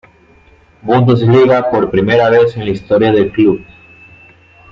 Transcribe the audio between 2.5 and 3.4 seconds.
en la historia del